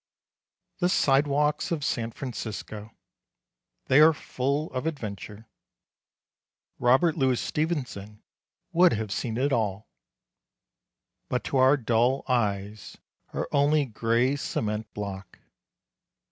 The 0.79 0.89
sidewalks 0.89 1.69
of 1.69 1.83
San 1.83 2.09
Francisco. 2.09 2.89
They 3.85 3.99
are 3.99 4.13
full 4.13 4.71
of 4.73 4.87
adventure. 4.87 5.47
Robert 6.79 7.15
Louis 7.15 7.39
Stevenson 7.39 8.23
would 8.71 8.93
have 8.93 9.11
seen 9.11 9.37
it 9.37 9.53
all. 9.53 9.87
But 11.29 11.43
to 11.43 11.57
our 11.57 11.77
dull 11.77 12.23
eyes 12.27 12.97
are 13.31 13.47
only 13.51 13.85
gray 13.85 14.35
cement 14.35 14.91
block. 14.95 15.37